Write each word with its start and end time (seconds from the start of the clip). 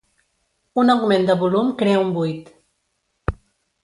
Un 0.83 0.89
augment 0.93 1.27
de 1.29 1.35
volum 1.43 1.69
crea 1.81 1.99
un 2.05 2.09
Buit. 2.15 2.49